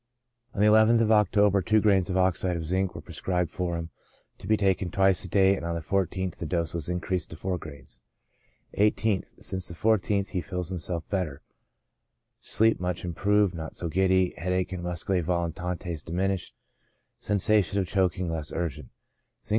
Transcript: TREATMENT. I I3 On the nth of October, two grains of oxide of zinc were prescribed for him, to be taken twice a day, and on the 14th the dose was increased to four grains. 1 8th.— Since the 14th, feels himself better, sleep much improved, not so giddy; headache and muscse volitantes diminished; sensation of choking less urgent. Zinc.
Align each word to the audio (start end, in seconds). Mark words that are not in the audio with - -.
TREATMENT. 0.01 0.55
I 0.55 0.57
I3 0.73 0.81
On 0.81 0.87
the 0.87 0.93
nth 0.95 1.01
of 1.01 1.11
October, 1.11 1.61
two 1.61 1.79
grains 1.79 2.09
of 2.09 2.17
oxide 2.17 2.57
of 2.57 2.65
zinc 2.65 2.95
were 2.95 3.01
prescribed 3.03 3.51
for 3.51 3.77
him, 3.77 3.91
to 4.39 4.47
be 4.47 4.57
taken 4.57 4.89
twice 4.89 5.23
a 5.23 5.27
day, 5.27 5.55
and 5.55 5.63
on 5.63 5.75
the 5.75 5.79
14th 5.81 6.37
the 6.37 6.47
dose 6.47 6.73
was 6.73 6.89
increased 6.89 7.29
to 7.29 7.35
four 7.35 7.59
grains. 7.59 8.01
1 8.73 8.89
8th.— 8.89 9.35
Since 9.43 9.67
the 9.67 9.75
14th, 9.75 10.43
feels 10.43 10.69
himself 10.69 11.07
better, 11.09 11.43
sleep 12.39 12.79
much 12.79 13.05
improved, 13.05 13.53
not 13.53 13.75
so 13.75 13.89
giddy; 13.89 14.33
headache 14.37 14.71
and 14.71 14.81
muscse 14.81 15.03
volitantes 15.05 16.01
diminished; 16.01 16.55
sensation 17.19 17.77
of 17.77 17.85
choking 17.85 18.27
less 18.27 18.51
urgent. 18.51 18.89
Zinc. 19.45 19.49